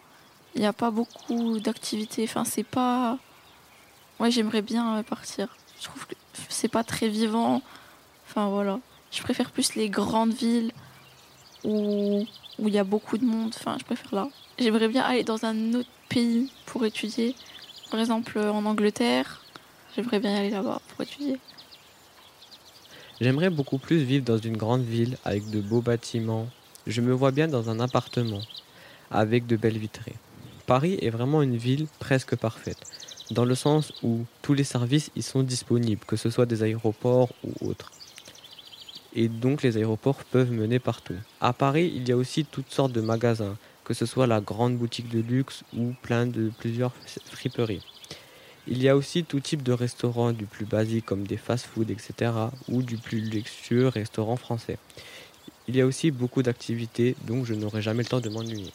[0.62, 2.24] a pas beaucoup d'activités.
[2.26, 3.18] Enfin, c'est pas.
[4.20, 5.56] Ouais, j'aimerais bien euh, partir.
[5.80, 6.16] Je trouve que
[6.50, 7.62] c'est pas très vivant.
[8.28, 8.80] Enfin voilà.
[9.12, 10.72] Je préfère plus les grandes villes
[11.64, 12.26] où
[12.60, 13.54] il y a beaucoup de monde.
[13.56, 14.30] Enfin, je préfère là.
[14.60, 17.36] J'aimerais bien aller dans un autre pays pour étudier.
[17.92, 19.44] Par exemple, en Angleterre.
[19.96, 21.40] J'aimerais bien aller là-bas pour étudier.
[23.20, 26.48] J'aimerais beaucoup plus vivre dans une grande ville avec de beaux bâtiments.
[26.86, 28.42] Je me vois bien dans un appartement
[29.10, 30.16] avec de belles vitrées.
[30.68, 32.78] Paris est vraiment une ville presque parfaite,
[33.32, 37.30] dans le sens où tous les services y sont disponibles, que ce soit des aéroports
[37.44, 37.92] ou autres.
[39.20, 41.16] Et donc les aéroports peuvent mener partout.
[41.42, 44.78] À Paris, il y a aussi toutes sortes de magasins, que ce soit la grande
[44.78, 46.94] boutique de luxe ou plein de plusieurs
[47.26, 47.84] friperies.
[48.68, 52.32] Il y a aussi tout type de restaurants, du plus basique comme des fast-food, etc.,
[52.70, 54.78] ou du plus luxueux restaurant français.
[55.68, 58.72] Il y a aussi beaucoup d'activités, donc je n'aurai jamais le temps de m'ennuyer.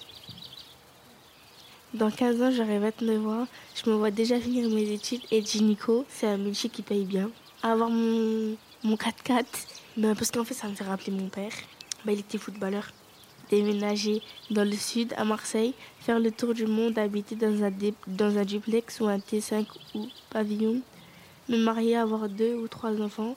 [1.95, 3.47] Dans 15 ans, j'aurai 29 ans.
[3.77, 7.31] Je me vois déjà finir mes études et Nico, c'est un métier qui paye bien.
[7.63, 9.45] Avoir mon, mon 4x4,
[9.97, 11.53] ben parce qu'en fait, ça me fait rappeler mon père.
[12.05, 12.91] Ben, il était footballeur.
[13.49, 19.01] Déménager dans le sud, à Marseille, faire le tour du monde, habiter dans un, duplex
[19.01, 20.81] ou un T5 ou pavillon,
[21.49, 23.37] me marier, avoir deux ou trois enfants.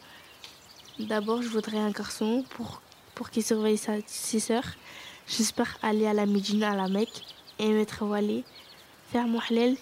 [0.99, 2.81] D'abord, je voudrais un garçon pour,
[3.13, 4.75] pour qu'il surveille sa, ses sœurs.
[5.27, 7.23] J'espère aller à la Médina, à la Mecque,
[7.59, 8.43] et m'être voilée,
[9.11, 9.75] faire mon halal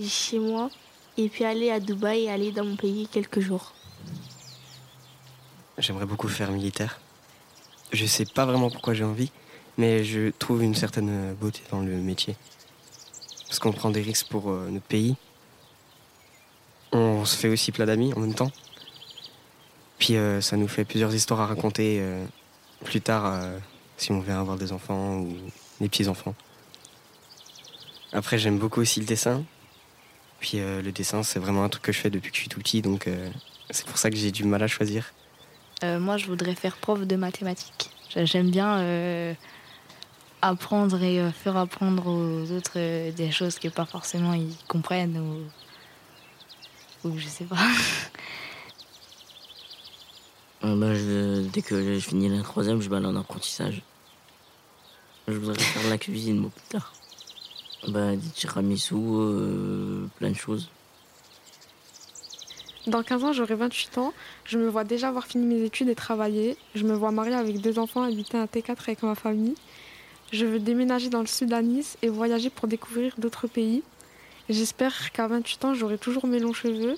[0.00, 0.70] chez moi,
[1.16, 3.74] et puis aller à Dubaï et aller dans mon pays quelques jours.
[5.80, 7.00] J'aimerais beaucoup faire militaire.
[7.90, 9.32] Je sais pas vraiment pourquoi j'ai envie,
[9.78, 12.36] mais je trouve une certaine beauté dans le métier.
[13.46, 15.16] Parce qu'on prend des risques pour euh, notre pays.
[16.92, 18.52] On se fait aussi plein d'amis en même temps.
[19.98, 22.26] Puis euh, ça nous fait plusieurs histoires à raconter euh,
[22.84, 23.42] plus tard
[23.96, 25.34] si on vient avoir des enfants ou
[25.80, 26.34] des petits-enfants.
[28.12, 29.44] Après, j'aime beaucoup aussi le dessin.
[30.40, 32.60] Puis le dessin, c'est vraiment un truc que je fais depuis que je suis tout
[32.60, 33.06] petit, donc
[33.68, 35.12] c'est pour ça que j'ai du mal à choisir.
[35.82, 37.90] Euh, moi, je voudrais faire prof de mathématiques.
[38.10, 39.34] J'ai- J'aime bien euh,
[40.42, 45.18] apprendre et euh, faire apprendre aux autres des choses que pas forcément ils comprennent
[47.04, 47.56] ou, ou je sais pas.
[50.62, 50.92] Bah,
[51.54, 53.80] dès que je finis la troisième, je vais aller en apprentissage.
[55.26, 56.92] Je voudrais faire la cuisine, moi, plus tard.
[57.88, 58.94] Bah, des tiramisu,
[60.18, 60.68] plein de choses.
[62.86, 64.12] Dans 15 ans, j'aurai 28 ans.
[64.44, 66.56] Je me vois déjà avoir fini mes études et travailler.
[66.74, 69.54] Je me vois mariée avec deux enfants, habiter un T4 avec ma famille.
[70.32, 73.82] Je veux déménager dans le sud à Nice et voyager pour découvrir d'autres pays.
[74.48, 76.96] J'espère qu'à 28 ans, j'aurai toujours mes longs cheveux.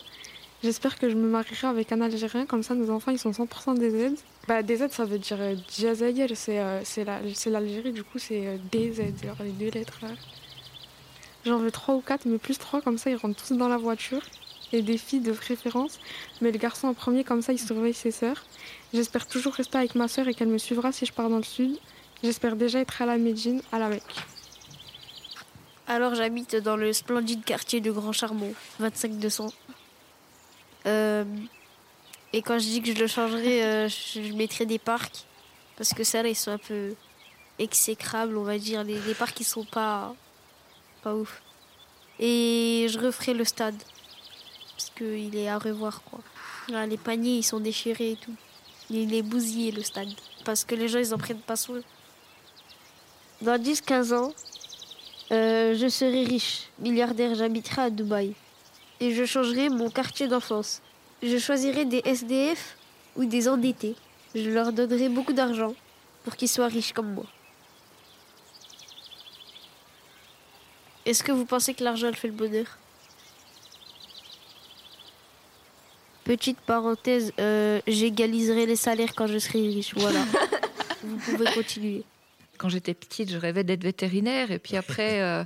[0.63, 3.75] J'espère que je me marierai avec un Algérien, comme ça nos enfants ils sont 100%
[3.75, 4.15] DZ.
[4.47, 8.57] Bah, DZ ça veut dire euh, euh, c'est la- c'est l'Algérie, du coup c'est euh,
[8.71, 9.99] DZ, genre les deux lettres.
[11.45, 13.77] J'en veux 3 ou 4, mais plus 3, comme ça ils rentrent tous dans la
[13.77, 14.23] voiture.
[14.73, 15.99] Et des filles de préférence,
[16.41, 18.43] mais le garçon en premier, comme ça il surveille ses sœurs.
[18.95, 21.43] J'espère toujours rester avec ma sœur et qu'elle me suivra si je pars dans le
[21.43, 21.79] sud.
[22.23, 24.03] J'espère déjà être à la Médine, à la Mecque.
[25.87, 29.53] Alors j'habite dans le splendide quartier de Grand Charbon, 25 200.
[30.87, 31.25] Euh,
[32.33, 35.27] et quand je dis que je le changerai, euh, je mettrai des parcs.
[35.77, 36.95] Parce que ça là, ils sont un peu
[37.59, 38.85] exécrables, on va dire.
[38.85, 40.15] Les, les parcs, ils sont pas,
[41.03, 41.43] pas ouf.
[42.19, 43.83] Et je referai le stade.
[44.83, 46.19] Parce qu'il est à revoir, quoi.
[46.69, 48.35] Là, les paniers, ils sont déchirés et tout.
[48.91, 50.09] Il est bousillé, le stade.
[50.45, 51.83] Parce que les gens, ils en prennent pas soin.
[53.43, 54.33] Dans 10-15 ans,
[55.31, 58.35] euh, je serai riche, milliardaire, j'habiterai à Dubaï.
[58.99, 60.83] Et je changerai mon quartier d'enfance.
[61.23, 62.77] Je choisirai des SDF
[63.15, 63.95] ou des endettés.
[64.35, 65.77] Je leur donnerai beaucoup d'argent
[66.25, 67.27] pour qu'ils soient riches comme moi.
[71.07, 72.79] Est-ce que vous pensez que l'argent fait le bonheur?
[76.33, 79.93] Petite parenthèse, euh, j'égaliserai les salaires quand je serai riche.
[79.95, 80.25] Voilà.
[81.05, 82.05] vous pouvez continuer.
[82.57, 84.51] Quand j'étais petite, je rêvais d'être vétérinaire.
[84.51, 85.45] Et puis après, euh,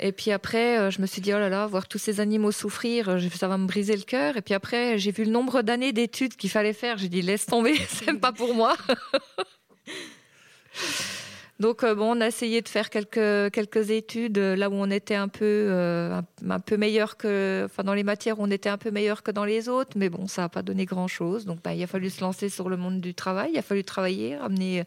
[0.00, 2.50] et puis après euh, je me suis dit, oh là là, voir tous ces animaux
[2.50, 4.36] souffrir, ça va me briser le cœur.
[4.36, 6.98] Et puis après, j'ai vu le nombre d'années d'études qu'il fallait faire.
[6.98, 8.74] J'ai dit, laisse tomber, c'est même pas pour moi.
[11.60, 14.90] Donc euh, bon, on a essayé de faire quelques quelques études euh, là où on
[14.90, 18.68] était un peu euh, un, peu meilleur que, enfin dans les matières où on était
[18.68, 21.44] un peu meilleur que dans les autres, mais bon, ça n'a pas donné grand chose.
[21.44, 23.84] Donc bah, il a fallu se lancer sur le monde du travail, il a fallu
[23.84, 24.84] travailler, ramener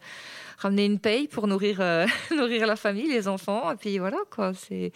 [0.58, 4.52] ramener une paye pour nourrir euh, nourrir la famille, les enfants, et puis voilà quoi.
[4.54, 4.92] C'est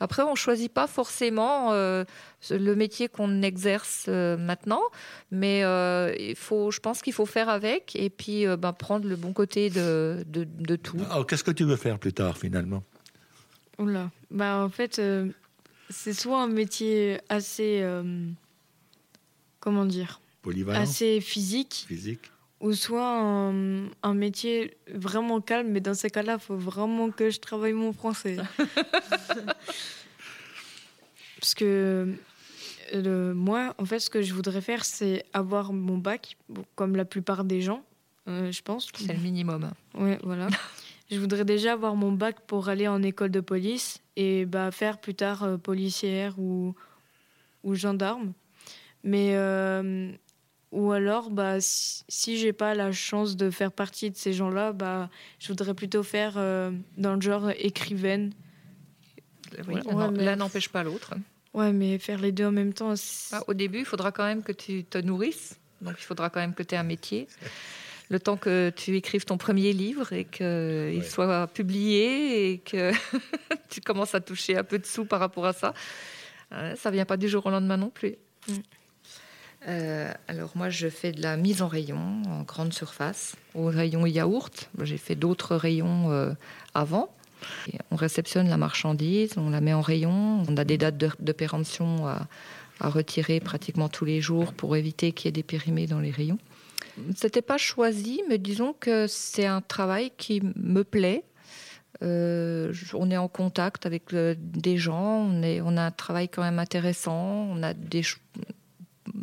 [0.00, 2.04] après on choisit pas forcément euh,
[2.50, 4.82] le métier qu'on exerce euh, maintenant,
[5.30, 9.06] mais euh, il faut, je pense qu'il faut faire avec et puis euh, bah, prendre
[9.08, 10.98] le bon côté de, de, de tout.
[11.10, 12.82] Alors, qu'est-ce que tu veux faire plus tard, finalement?
[13.78, 14.10] Oula.
[14.30, 15.28] Bah, en fait, euh,
[15.90, 17.80] c'est soit un métier assez.
[17.82, 18.28] euh,
[19.60, 20.20] comment dire?
[20.42, 21.86] Polyvalent Assez physique.
[21.88, 22.30] Physique
[22.64, 27.28] Ou soit un, un métier vraiment calme, mais dans ces cas-là, il faut vraiment que
[27.28, 28.38] je travaille mon français.
[31.38, 32.14] Parce que
[32.94, 36.96] euh, moi, en fait, ce que je voudrais faire, c'est avoir mon bac, bon, comme
[36.96, 37.84] la plupart des gens,
[38.28, 38.88] euh, je pense.
[38.96, 39.70] C'est le minimum.
[39.94, 40.48] Ouais, voilà.
[41.10, 45.02] je voudrais déjà avoir mon bac pour aller en école de police et bah, faire
[45.02, 46.74] plus tard euh, policière ou,
[47.62, 48.32] ou gendarme.
[49.02, 50.10] Mais euh,
[50.74, 54.72] ou alors, bah, si, si j'ai pas la chance de faire partie de ces gens-là,
[54.72, 55.08] bah,
[55.38, 58.32] je voudrais plutôt faire euh, dans le genre écrivaine.
[59.68, 61.14] Oui, Ouais, l'un n'empêche pas l'autre.
[61.54, 62.94] Ouais, mais faire les deux en même temps.
[63.30, 65.60] Ah, au début, il faudra quand même que tu te nourrisses.
[65.80, 67.28] Donc, il faudra quand même que tu aies un métier.
[68.08, 72.90] Le temps que tu écrives ton premier livre et qu'il soit publié et que
[73.70, 75.72] tu commences à toucher un peu de sous par rapport à ça.
[76.52, 78.16] Euh, ça vient pas du jour au lendemain non plus.
[79.66, 84.06] Euh, alors moi, je fais de la mise en rayon en grande surface, au rayon
[84.06, 84.70] yaourt.
[84.82, 86.32] J'ai fait d'autres rayons euh,
[86.74, 87.10] avant.
[87.90, 90.42] On réceptionne la marchandise, on la met en rayon.
[90.48, 92.26] On a des dates de, péremption à,
[92.80, 96.38] retirer pratiquement tous les jours pour éviter qu'il y ait des périmés dans les rayons.
[97.16, 101.24] C'était pas choisi, mais disons que c'est un travail qui me plaît.
[102.02, 106.58] Euh, on est en contact avec des gens, on, on a un travail quand même
[106.58, 108.02] intéressant, on a des,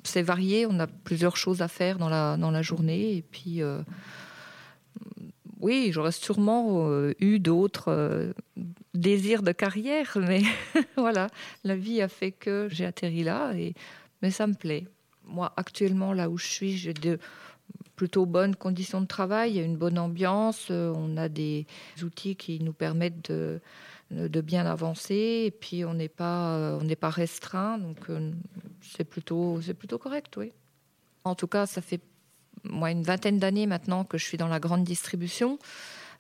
[0.04, 3.62] c'est varié, on a plusieurs choses à faire dans la, dans la journée et puis
[3.62, 3.82] euh,
[5.60, 8.34] oui, j'aurais sûrement euh, eu d'autres euh,
[8.94, 10.42] désirs de carrière, mais
[10.98, 11.28] voilà,
[11.64, 13.74] la vie a fait que j'ai atterri là, et,
[14.22, 14.88] mais ça me plaît.
[15.26, 17.20] Moi, actuellement, là où je suis, j'ai de
[17.96, 21.68] plutôt bonnes conditions de travail, il y a une bonne ambiance, on a des
[22.04, 23.62] outils qui nous permettent de,
[24.12, 27.98] de bien avancer, et puis on n'est pas, on n'est pas restreint, donc
[28.82, 30.52] c'est plutôt, c'est plutôt correct, oui.
[31.24, 32.02] En tout cas, ça fait
[32.64, 35.60] moi, une vingtaine d'années maintenant que je suis dans la grande distribution.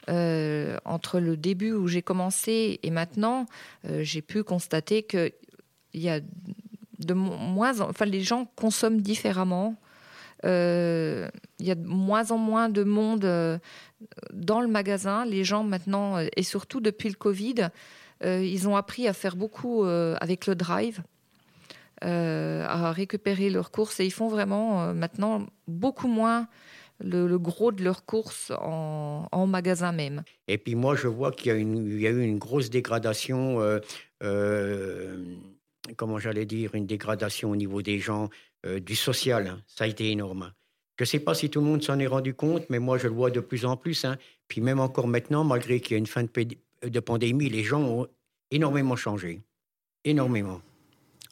[0.09, 3.45] Euh, entre le début où j'ai commencé et maintenant,
[3.87, 5.31] euh, j'ai pu constater que
[5.93, 6.21] il y a
[6.97, 9.75] de moins, enfin les gens consomment différemment.
[10.43, 13.59] Euh, il y a de moins en moins de monde
[14.33, 15.25] dans le magasin.
[15.25, 17.69] Les gens maintenant, et surtout depuis le Covid,
[18.23, 21.01] ils ont appris à faire beaucoup avec le drive.
[22.03, 26.47] Euh, à récupérer leurs courses et ils font vraiment euh, maintenant beaucoup moins
[26.99, 30.23] le, gros de leurs courses en, magasin même.
[30.47, 33.79] Et puis moi, je vois qu'il y, a eu une grosse dégradation,
[34.23, 35.35] euh,
[35.95, 38.29] comment j'allais dire, une dégradation au niveau des gens,
[38.65, 39.57] du social.
[39.67, 40.53] Ça a été énorme.
[41.01, 43.07] Je ne sais pas si tout le monde s'en est rendu compte, mais moi, je
[43.07, 44.05] le vois de plus en plus.
[44.05, 44.17] Hein.
[44.47, 48.07] Puis même encore maintenant, malgré qu'il y a une fin de, pandémie, les gens ont
[48.51, 49.41] énormément changé.
[50.05, 50.61] Énormément.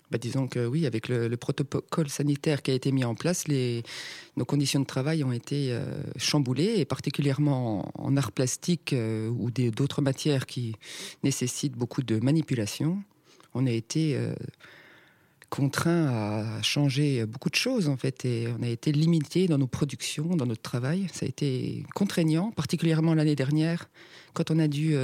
[0.10, 3.44] Bah, disons que oui, avec le, protocole sanitaire qui a été mis en place,
[4.38, 9.52] nos conditions de travail ont été euh, chamboulées, et particulièrement en, art plastique euh, ou
[9.52, 10.74] d'autres matières qui
[11.24, 13.04] nécessitent beaucoup de manipulation.
[13.54, 14.34] On a été euh,
[15.50, 19.68] contraint à changer beaucoup de choses en fait, et on a été limité dans nos
[19.68, 21.08] productions, dans notre travail.
[21.12, 23.90] Ça a été contraignant, particulièrement l'année dernière,
[24.34, 24.96] quand on a dû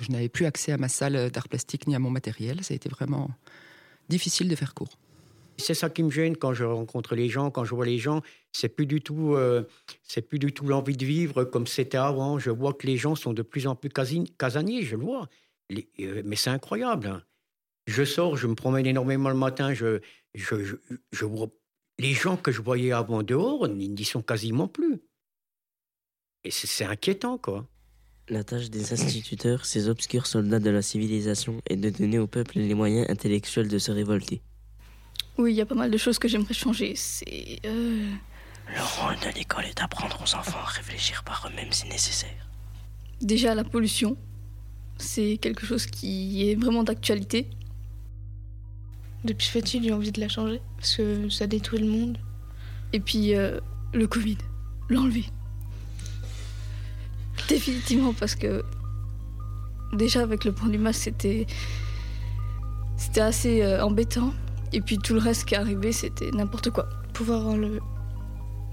[0.00, 2.62] je n'avais plus accès à ma salle d'art plastique ni à mon matériel.
[2.64, 3.30] Ça a été vraiment
[4.08, 4.98] difficile de faire court.
[5.58, 8.22] C'est ça qui me gêne quand je rencontre les gens, quand je vois les gens.
[8.52, 9.64] C'est plus du tout, euh,
[10.02, 12.38] c'est plus du tout l'envie de vivre comme c'était avant.
[12.38, 15.28] Je vois que les gens sont de plus en plus casaniers, je le vois.
[16.00, 17.24] Euh, mais c'est incroyable.
[17.86, 19.74] Je sors, je me promène énormément le matin.
[19.74, 20.00] Je,
[20.34, 20.76] je,
[21.10, 21.48] je, vois
[21.98, 25.00] les gens que je voyais avant dehors, ils n'y sont quasiment plus.
[26.44, 27.66] Et c'est inquiétant, quoi.
[28.28, 32.58] La tâche des instituteurs, ces obscurs soldats de la civilisation, est de donner au peuple
[32.58, 34.40] les moyens intellectuels de se révolter.
[35.38, 36.94] Oui, il y a pas mal de choses que j'aimerais changer.
[36.94, 37.60] C'est.
[37.66, 38.10] Euh,
[38.68, 42.48] Le rôle de l'école est d'apprendre aux enfants à réfléchir par eux-mêmes si nécessaire.
[43.20, 44.16] Déjà, la pollution.
[44.98, 47.48] C'est quelque chose qui est vraiment d'actualité.
[49.24, 52.18] Depuis petit, j'ai envie de la changer parce que ça détruit le monde.
[52.92, 53.60] Et puis, euh,
[53.94, 54.38] le Covid.
[54.88, 55.24] L'enlever.
[57.48, 58.62] Définitivement, parce que
[59.92, 61.46] déjà avec le point du masque, c'était
[62.96, 64.32] c'était assez euh, embêtant.
[64.72, 66.88] Et puis tout le reste qui est arrivé, c'était n'importe quoi.
[67.12, 67.80] Pouvoir le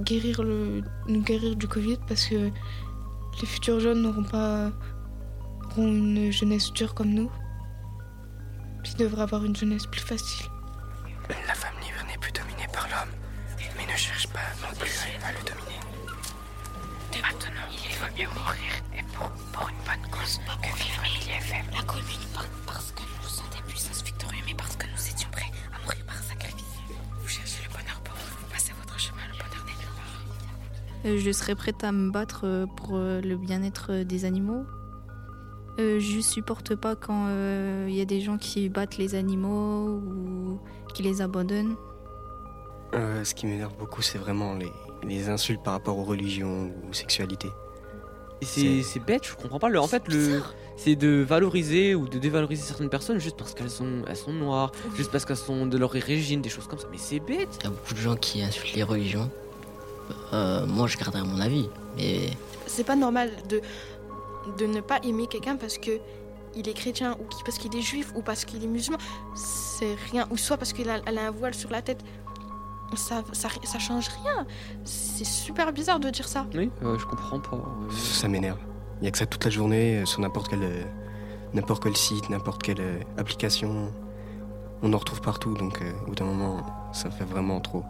[0.01, 2.49] guérir le nous guérir du Covid parce que
[3.41, 4.71] les futurs jeunes n'auront pas
[5.71, 7.29] auront une jeunesse dure comme nous.
[8.85, 10.47] Ils devraient avoir une jeunesse plus facile.
[11.47, 13.13] La femme libre n'est plus dominée par l'homme,
[13.77, 14.91] mais ne cherche pas non plus
[15.23, 15.79] à le dominer.
[17.21, 21.41] Maintenant, il vaut mieux mourir et pour, pour une bonne cause que vivre il est
[21.41, 21.69] faible.
[21.75, 25.29] La commune, pas parce que nous sommes des puissances victorieuses, mais parce que nous étions
[25.31, 26.63] prêts à mourir par sacrifice.
[27.21, 29.65] Vous cherchez le bonheur pour vous, vous passez votre chemin, le bonheur
[31.03, 34.65] n'est euh, Je serais prête à me battre euh, pour euh, le bien-être des animaux.
[35.79, 37.27] Je supporte pas quand
[37.87, 40.59] il y a des gens qui battent les animaux ou
[40.93, 41.75] qui les abandonnent.
[42.93, 44.71] ce qui m'énerve beaucoup, c'est vraiment les,
[45.03, 47.51] les insultes par rapport aux religions ou aux sexualités.
[48.41, 49.69] C'est bête, je comprends pas.
[49.69, 50.41] Le, en fait, le,
[50.77, 54.71] c'est de valoriser ou de dévaloriser certaines personnes juste parce qu'elles sont, elles sont noires,
[54.95, 56.87] juste parce qu'elles sont de leur origine, des choses comme ça.
[56.91, 57.49] Mais c'est bête.
[57.59, 59.29] Il y a beaucoup de gens qui insultent les religions.
[60.33, 62.29] Euh, moi, je garderai mon avis, mais.
[62.65, 63.61] C'est pas normal de,
[64.57, 65.99] de ne pas aimer quelqu'un parce que
[66.55, 68.97] il est chrétien ou parce qu'il est juif ou parce qu'il est musulman.
[69.35, 70.27] C'est rien.
[70.31, 72.03] Ou soit parce qu'elle a, a un voile sur la tête
[72.95, 74.45] ça, ça, change rien.
[74.83, 76.45] C'est super bizarre de dire ça.
[76.55, 77.63] Oui, euh, je comprends pas.
[77.91, 78.57] Ça m'énerve.
[79.01, 80.83] Il y a que ça toute la journée euh, sur n'importe quel, euh,
[81.53, 83.91] n'importe quel site, n'importe quelle application.
[84.81, 87.83] On en retrouve partout, donc au bout d'un moment, ça fait vraiment trop.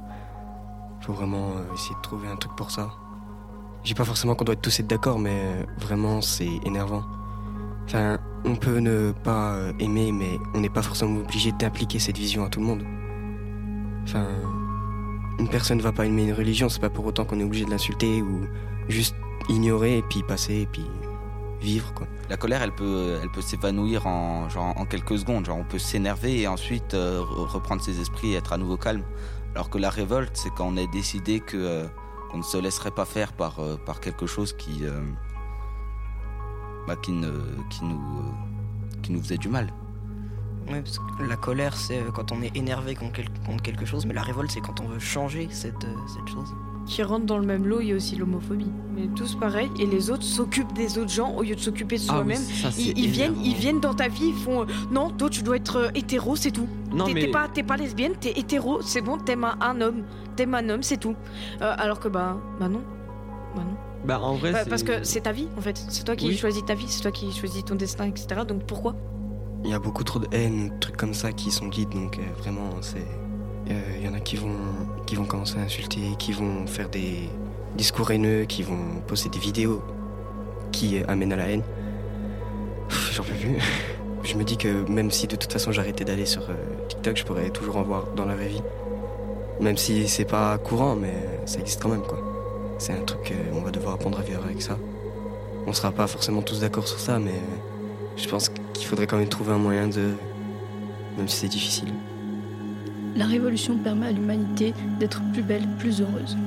[0.99, 2.89] Il faut vraiment essayer de trouver un truc pour ça.
[3.89, 7.03] Je dis pas forcément qu'on doit tous être d'accord, mais vraiment, c'est énervant.
[7.85, 12.45] Enfin, on peut ne pas aimer, mais on n'est pas forcément obligé d'appliquer cette vision
[12.45, 12.83] à tout le monde.
[14.03, 14.27] Enfin,
[15.39, 17.65] une personne ne va pas aimer une religion, c'est pas pour autant qu'on est obligé
[17.65, 18.41] de l'insulter ou
[18.89, 19.15] juste
[19.49, 20.85] ignorer et puis passer et puis
[21.59, 22.05] vivre quoi.
[22.29, 25.47] La colère, elle peut, elle peut s'évanouir en, genre, en quelques secondes.
[25.47, 29.01] Genre, on peut s'énerver et ensuite euh, reprendre ses esprits et être à nouveau calme.
[29.55, 31.87] Alors que la révolte, c'est quand on a décidé que euh,
[32.31, 35.01] qu'on ne se laisserait pas faire par, euh, par quelque chose qui, euh,
[36.87, 37.31] bah, qui, ne,
[37.69, 39.71] qui, nous, euh, qui nous faisait du mal.
[40.69, 44.05] Ouais, parce que la colère, c'est quand on est énervé contre, quel- contre quelque chose,
[44.05, 46.49] mais la révolte, c'est quand on veut changer cette, euh, cette chose.
[46.85, 48.71] Qui rentre dans le même lot, il y a aussi l'homophobie.
[48.95, 52.03] Mais tous pareil, et les autres s'occupent des autres gens au lieu de s'occuper de
[52.09, 52.73] Ah oui, soi-même.
[52.77, 55.55] ils, ils viennent, ils viennent dans ta vie, ils font euh, non, toi tu dois
[55.57, 56.67] être euh, hétéro, c'est tout.
[56.91, 60.03] Non, T'es mais- t'es pas, pas lesbienne, t'es hétéro, c'est bon, t'aimes un, un homme,
[60.39, 61.15] t'aimes un homme, c'est tout.
[61.61, 62.81] Euh, alors que bah, bah non,
[63.55, 63.75] bah non.
[64.05, 66.37] Bah en vrai, Bah, parce que c'est ta vie en fait, c'est toi qui Oui.
[66.37, 68.41] choisis ta vie, c'est toi qui choisis ton destin, etc.
[68.47, 68.95] Donc pourquoi?
[69.65, 72.21] Il y a beaucoup trop de haine, trucs comme ça qui sont dites, donc euh,
[72.41, 73.05] vraiment, c'est.
[73.71, 74.55] euh, Il y en a qui vont,
[75.05, 77.29] qui vont commencer à insulter, qui vont faire des
[77.75, 79.81] discours haineux, qui vont poster des vidéos
[80.71, 81.63] qui euh, amènent à la haine.
[83.13, 83.57] J'en peux plus.
[84.23, 86.53] Je me dis que même si de toute façon j'arrêtais d'aller sur euh,
[86.89, 88.61] TikTok, je pourrais toujours en voir dans la vraie vie.
[89.59, 91.13] Même si c'est pas courant, mais
[91.45, 92.19] ça existe quand même, quoi.
[92.77, 94.77] C'est un truc qu'on va devoir apprendre à vivre avec ça.
[95.67, 99.17] On sera pas forcément tous d'accord sur ça, mais euh, je pense qu'il faudrait quand
[99.17, 100.13] même trouver un moyen de.
[101.17, 101.89] Même si c'est difficile.
[103.17, 106.37] La révolution permet à l'humanité d'être plus belle, plus heureuse.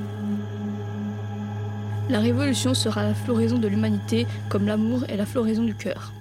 [2.09, 6.11] La révolution sera la floraison de l'humanité comme l'amour est la floraison du cœur.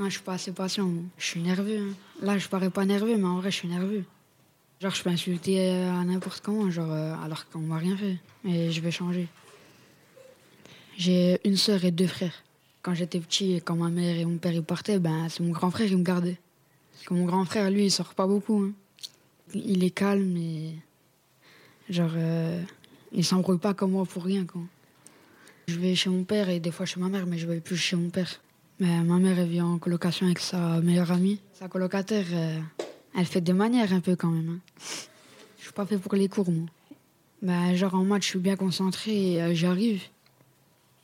[0.00, 0.90] Non, je suis pas assez patient.
[1.18, 1.78] Je suis nerveux.
[1.78, 1.94] hein.
[2.22, 4.04] Là, je parais pas nerveux, mais en vrai, je suis nerveux.
[4.80, 8.16] Genre, je peux insulter euh, à n'importe comment, genre, euh, alors qu'on m'a rien fait.
[8.48, 9.28] Et je vais changer.
[10.96, 12.32] J'ai une sœur et deux frères.
[12.80, 15.50] Quand j'étais petit, et quand ma mère et mon père ils partaient, ben, c'est mon
[15.50, 16.38] grand frère qui me gardait.
[16.94, 18.62] Parce que mon grand frère, lui, il sort pas beaucoup.
[18.62, 18.72] hein.
[19.52, 20.76] Il est calme et.
[21.90, 22.62] Genre, euh,
[23.12, 24.62] il s'embrouille pas comme moi pour rien, quoi.
[25.68, 27.76] Je vais chez mon père et des fois chez ma mère, mais je vais plus
[27.76, 28.40] chez mon père.
[28.80, 31.38] Ma mère, vit en colocation avec sa meilleure amie.
[31.52, 32.58] Sa colocataire, euh,
[33.14, 34.48] elle fait des manières un peu quand même.
[34.48, 34.74] hein.
[35.58, 36.66] Je suis pas fait pour les cours, moi.
[37.42, 40.02] Ben, genre en maths, je suis bien concentré et euh, j'arrive.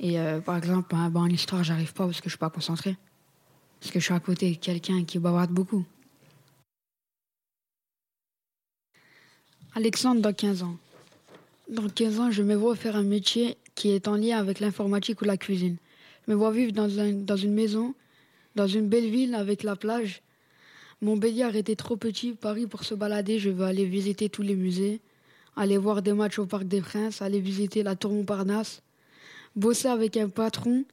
[0.00, 2.48] Et euh, par exemple, ben, ben, en histoire, j'arrive pas parce que je suis pas
[2.48, 2.96] concentré.
[3.80, 5.84] Parce que je suis à côté de quelqu'un qui bavarde beaucoup.
[9.74, 10.78] Alexandre, dans 15 ans.
[11.70, 15.20] Dans 15 ans, je me vois faire un métier qui est en lien avec l'informatique
[15.20, 15.76] ou la cuisine.
[16.26, 17.94] Me vois vivre dans, un- dans une maison,
[18.54, 20.22] dans une belle ville avec la plage.
[21.02, 23.38] Mon béliard était trop petit, Paris, pour se balader.
[23.38, 25.00] Je veux aller visiter tous les musées,
[25.54, 28.82] aller voir des matchs au Parc des Princes, aller visiter la Tour Montparnasse,
[29.54, 30.84] bosser avec un patron,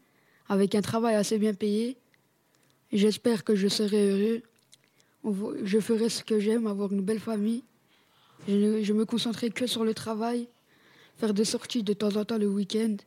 [0.50, 1.98] avec un travail assez bien payé.
[2.92, 4.42] J'espère que je serai heureux.
[5.64, 7.64] Je ferai ce que j'aime, avoir une belle famille.
[8.48, 10.50] Je, ne- me concentrerai que sur le travail,
[11.18, 12.98] faire des sorties de temps en temps le week-end,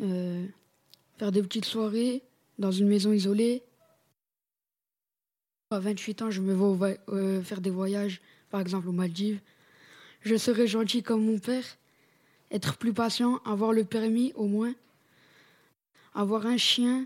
[0.00, 0.46] euh,
[1.20, 2.22] faire des petites soirées
[2.58, 3.62] dans une maison isolée.
[5.70, 9.38] À 28 ans, je me vois euh, faire des voyages, par exemple aux Maldives.
[10.22, 11.76] Je serai gentil comme mon père,
[12.50, 14.74] être plus patient, avoir le permis au moins,
[16.14, 17.04] avoir un chien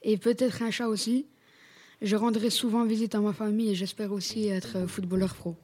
[0.00, 1.26] et peut-être un chat aussi.
[2.00, 5.54] Je rendrai souvent visite à ma famille et j'espère aussi être footballeur pro.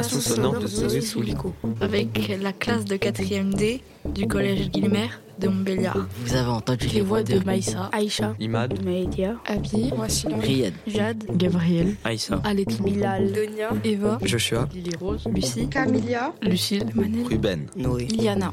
[0.00, 1.54] Création sonore de Zoé Soulico.
[1.80, 3.82] Avec la classe de 4e D
[4.14, 6.06] du collège Guilmer de Montbéliard.
[6.24, 9.92] Vous avez entendu Les voix de Maïssa, Aïcha, Imad, Maïdia, Abi,
[10.40, 17.26] Riyad, Jade, Gabriel, Aïssa, Alex Bilal, Donia, Eva, Joshua, Lily Rose, Lucie, Camilia, Lucille, Manel,
[17.26, 18.04] Ruben, Noé.
[18.10, 18.50] Iliana.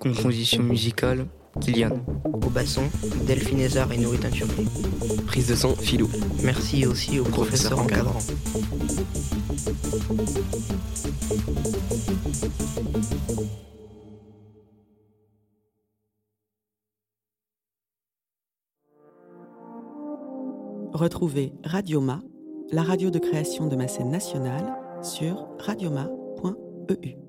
[0.00, 1.26] composition musicale,
[1.60, 1.90] Kylian.
[2.32, 2.82] Au basson,
[3.26, 4.64] Delphine Ezard et Nourrit Turpé.
[5.26, 6.08] prise de son, Philou.
[6.42, 8.18] Merci aussi aux professeurs encadrants.
[20.92, 22.22] Retrouvez Radioma,
[22.70, 27.23] la radio de création de ma scène nationale, sur radioma.eu.